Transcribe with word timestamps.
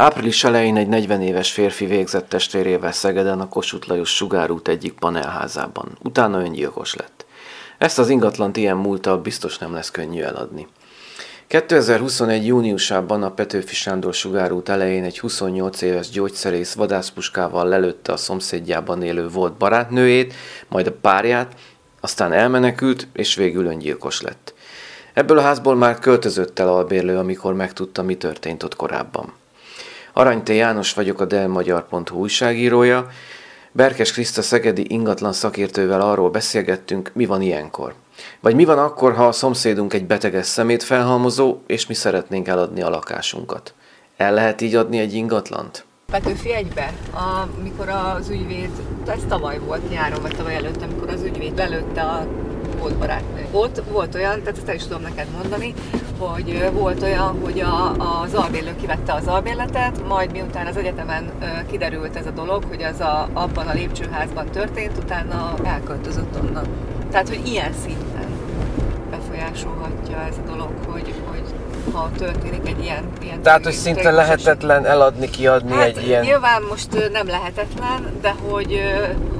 Április 0.00 0.44
elején 0.44 0.76
egy 0.76 0.88
40 0.88 1.22
éves 1.22 1.52
férfi 1.52 1.86
végzett 1.86 2.28
testvérével 2.28 2.92
Szegeden 2.92 3.40
a 3.40 3.48
Kossuth 3.48 3.88
Lajos 3.88 4.14
sugárút 4.14 4.68
egyik 4.68 4.92
panelházában. 4.92 5.98
Utána 6.02 6.40
öngyilkos 6.40 6.94
lett. 6.94 7.26
Ezt 7.78 7.98
az 7.98 8.08
ingatlant 8.08 8.56
ilyen 8.56 8.76
múltal 8.76 9.18
biztos 9.18 9.58
nem 9.58 9.72
lesz 9.72 9.90
könnyű 9.90 10.22
eladni. 10.22 10.66
2021. 11.46 12.46
júniusában 12.46 13.22
a 13.22 13.30
Petőfi 13.30 13.74
Sándor 13.74 14.14
sugárút 14.14 14.68
elején 14.68 15.04
egy 15.04 15.18
28 15.18 15.80
éves 15.80 16.08
gyógyszerész 16.08 16.74
vadászpuskával 16.74 17.68
lelőtte 17.68 18.12
a 18.12 18.16
szomszédjában 18.16 19.02
élő 19.02 19.28
volt 19.28 19.52
barátnőjét, 19.52 20.34
majd 20.68 20.86
a 20.86 20.96
párját, 21.00 21.54
aztán 22.00 22.32
elmenekült, 22.32 23.08
és 23.12 23.34
végül 23.34 23.66
öngyilkos 23.66 24.20
lett. 24.20 24.54
Ebből 25.14 25.38
a 25.38 25.42
házból 25.42 25.74
már 25.74 25.98
költözött 25.98 26.58
el 26.58 26.68
albérlő, 26.68 27.18
amikor 27.18 27.54
megtudta, 27.54 28.02
mi 28.02 28.16
történt 28.16 28.62
ott 28.62 28.76
korábban. 28.76 29.38
Aranyté 30.12 30.56
János 30.56 30.92
vagyok 30.92 31.20
a 31.20 31.24
delmagyar.hu 31.24 32.18
újságírója. 32.18 33.06
Berkes 33.72 34.12
Kriszta 34.12 34.42
Szegedi 34.42 34.84
ingatlan 34.88 35.32
szakértővel 35.32 36.00
arról 36.00 36.30
beszélgettünk, 36.30 37.10
mi 37.14 37.26
van 37.26 37.42
ilyenkor. 37.42 37.94
Vagy 38.40 38.54
mi 38.54 38.64
van 38.64 38.78
akkor, 38.78 39.14
ha 39.14 39.26
a 39.26 39.32
szomszédunk 39.32 39.92
egy 39.92 40.06
beteges 40.06 40.46
szemét 40.46 40.82
felhalmozó, 40.82 41.58
és 41.66 41.86
mi 41.86 41.94
szeretnénk 41.94 42.48
eladni 42.48 42.82
a 42.82 42.88
lakásunkat. 42.88 43.74
El 44.16 44.34
lehet 44.34 44.60
így 44.60 44.74
adni 44.74 44.98
egy 44.98 45.14
ingatlant? 45.14 45.84
Petőfi 46.10 46.52
egybe, 46.52 46.92
amikor 47.12 47.88
az 47.88 48.28
ügyvéd, 48.28 48.70
ez 49.06 49.20
tavaly 49.28 49.58
volt 49.58 49.90
nyáron, 49.90 50.22
vagy 50.22 50.36
tavaly 50.36 50.54
előtt, 50.54 50.82
amikor 50.82 51.08
az 51.08 51.22
ügyvéd 51.22 51.56
lelőtte 51.56 52.02
a 52.02 52.26
volt 52.78 52.96
barátnő. 52.96 53.46
Ott 53.50 53.82
volt 53.90 54.14
olyan, 54.14 54.40
tehát 54.40 54.56
ezt 54.56 54.68
el 54.68 54.74
is 54.74 54.82
tudom 54.82 55.02
neked 55.02 55.26
mondani, 55.40 55.74
hogy 56.18 56.70
volt 56.72 57.02
olyan, 57.02 57.38
hogy 57.42 57.60
a, 57.60 57.90
az 58.22 58.34
albérlő 58.34 58.74
kivette 58.80 59.12
az 59.12 59.26
albérletet, 59.26 60.08
majd 60.08 60.32
miután 60.32 60.66
az 60.66 60.76
egyetemen 60.76 61.30
kiderült 61.70 62.16
ez 62.16 62.26
a 62.26 62.30
dolog, 62.30 62.64
hogy 62.68 62.80
ez 62.80 63.00
a, 63.00 63.28
abban 63.32 63.66
a 63.66 63.72
lépcsőházban 63.72 64.46
történt, 64.50 64.98
utána 64.98 65.54
elköltözött 65.64 66.36
onnan. 66.42 66.66
Tehát, 67.10 67.28
hogy 67.28 67.46
ilyen 67.46 67.72
szinten 67.72 68.28
befolyásolhatja 69.10 70.16
ez 70.16 70.36
a 70.44 70.50
dolog, 70.50 70.70
hogy, 70.86 71.14
hogy 71.30 71.42
ha 71.92 72.10
történik 72.16 72.68
egy 72.68 72.82
ilyen... 72.82 73.04
ilyen 73.22 73.42
Tehát, 73.42 73.64
hogy 73.64 73.72
szinte 73.72 74.10
lehetetlen 74.10 74.86
eladni, 74.86 75.30
kiadni 75.30 75.72
hát, 75.72 75.86
egy 75.86 76.06
ilyen... 76.06 76.24
Nyilván 76.24 76.62
most 76.62 77.10
nem 77.12 77.26
lehetetlen, 77.26 78.06
de 78.20 78.34
hogy, 78.48 78.80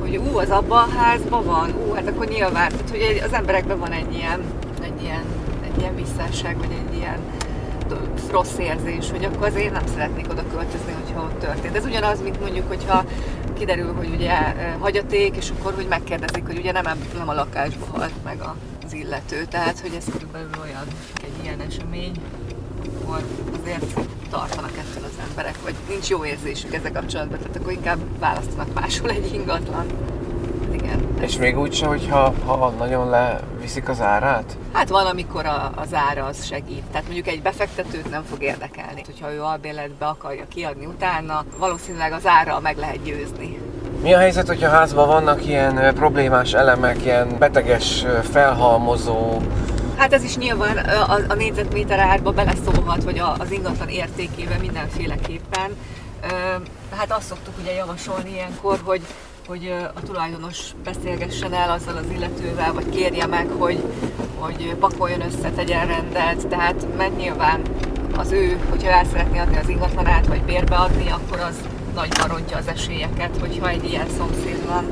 hogy 0.01 0.17
ú, 0.17 0.39
az 0.39 0.51
abban 0.51 0.89
a 0.89 0.99
házban 0.99 1.45
van, 1.45 1.75
ú, 1.87 1.95
hát 1.95 2.09
akkor 2.09 2.27
nyilván, 2.27 2.69
tehát, 2.69 2.91
hogy 2.91 3.23
az 3.27 3.33
emberekben 3.33 3.79
van 3.79 3.93
egy 3.93 4.15
ilyen, 4.15 4.41
egy 4.83 5.03
ilyen, 5.03 5.25
egy 5.65 5.81
ilyen 5.81 5.95
visszásság, 5.95 6.59
vagy 6.59 6.77
egy 6.89 6.97
ilyen 6.97 7.19
rossz 8.31 8.59
érzés, 8.59 9.11
hogy 9.11 9.25
akkor 9.25 9.47
azért 9.47 9.73
nem 9.73 9.87
szeretnék 9.95 10.27
oda 10.31 10.43
költözni, 10.53 10.93
hogyha 11.03 11.23
ott 11.23 11.41
történt. 11.41 11.77
Ez 11.77 11.85
ugyanaz, 11.85 12.23
mint 12.23 12.41
mondjuk, 12.41 12.69
hogyha 12.69 13.05
kiderül, 13.59 13.95
hogy 13.95 14.09
ugye 14.15 14.33
hagyaték, 14.79 15.37
és 15.37 15.51
akkor 15.59 15.75
hogy 15.75 15.87
megkérdezik, 15.89 16.47
hogy 16.47 16.59
ugye 16.59 16.73
nem, 16.73 16.85
nem 17.19 17.29
a 17.29 17.35
lakásba 17.35 17.87
halt 17.93 18.25
meg 18.25 18.41
az 18.91 18.97
illető. 18.97 19.45
Tehát, 19.45 19.81
hogy 19.81 19.95
ez 19.97 20.05
körülbelül 20.13 20.51
olyan 20.63 20.87
egy 21.23 21.43
ilyen 21.43 21.61
esemény, 21.61 22.21
akkor 22.85 23.23
azért 23.61 24.01
tartanak 24.31 24.71
ettől 24.79 25.05
az 25.05 25.25
emberek, 25.29 25.63
vagy 25.63 25.75
nincs 25.89 26.09
jó 26.09 26.25
érzésük 26.25 26.75
ezzel 26.75 26.93
kapcsolatban, 26.93 27.39
tehát 27.39 27.57
akkor 27.57 27.73
inkább 27.73 27.99
választanak 28.19 28.75
máshol 28.75 29.11
egy 29.11 29.35
ingatlan. 29.35 29.87
Igen. 30.73 31.09
És 31.21 31.37
még 31.37 31.59
úgy 31.59 31.75
se, 31.75 31.87
hogyha 31.87 32.35
ha 32.45 32.71
nagyon 32.71 33.09
leviszik 33.09 33.89
az 33.89 34.01
árát? 34.01 34.57
Hát 34.73 34.89
van, 34.89 35.07
amikor 35.07 35.47
a, 35.47 35.73
az 35.77 35.95
ára 35.95 36.25
az 36.25 36.45
segít. 36.45 36.85
Tehát 36.85 37.05
mondjuk 37.05 37.27
egy 37.27 37.43
befektetőt 37.43 38.11
nem 38.11 38.23
fog 38.23 38.43
érdekelni. 38.43 39.03
Hogyha 39.05 39.33
ő 39.33 39.43
albérletbe 39.43 40.07
akarja 40.07 40.45
kiadni 40.49 40.87
utána, 40.87 41.45
valószínűleg 41.59 42.13
az 42.13 42.27
ára 42.27 42.61
meg 42.61 42.77
lehet 42.77 43.03
győzni. 43.03 43.59
Mi 44.03 44.13
a 44.15 44.19
helyzet, 44.19 44.47
hogyha 44.47 44.69
házban 44.69 45.07
vannak 45.07 45.47
ilyen 45.47 45.95
problémás 45.95 46.53
elemek, 46.53 47.05
ilyen 47.05 47.39
beteges, 47.39 48.05
felhalmozó 48.31 49.41
Hát 49.97 50.13
ez 50.13 50.23
is 50.23 50.37
nyilván 50.37 50.77
a, 50.77 51.19
a 51.29 51.35
négyzetméter 51.35 51.99
árba 51.99 52.31
beleszólhat, 52.31 53.05
vagy 53.05 53.19
a, 53.19 53.35
az 53.39 53.51
ingatlan 53.51 53.89
értékébe 53.89 54.57
mindenféleképpen. 54.61 55.77
Hát 56.97 57.13
azt 57.13 57.27
szoktuk 57.27 57.55
ugye 57.63 57.73
javasolni 57.73 58.31
ilyenkor, 58.31 58.79
hogy 58.85 59.01
hogy 59.47 59.75
a 59.95 60.03
tulajdonos 60.03 60.59
beszélgessen 60.85 61.55
el 61.55 61.71
azzal 61.71 61.97
az 61.97 62.11
illetővel, 62.15 62.73
vagy 62.73 62.89
kérje 62.91 63.27
meg, 63.27 63.47
hogy, 63.59 63.83
hogy 64.39 64.75
pakoljon 64.81 65.21
össze, 65.21 65.51
tegyen 65.51 65.87
rendet, 65.87 66.47
tehát 66.49 66.87
mert 66.97 67.17
nyilván 67.17 67.61
az 68.17 68.33
ő, 68.33 68.59
hogyha 68.71 68.91
el 68.91 69.05
szeretné 69.05 69.39
adni 69.39 69.57
az 69.57 69.69
ingatlanát, 69.69 70.27
vagy 70.27 70.43
bérbe 70.43 70.77
adni, 70.77 71.11
akkor 71.11 71.39
az 71.41 71.57
nagyban 71.95 72.29
rontja 72.29 72.57
az 72.57 72.69
esélyeket, 72.69 73.37
hogyha 73.41 73.69
egy 73.69 73.85
ilyen 73.85 74.09
szomszéd 74.17 74.67
van. 74.67 74.85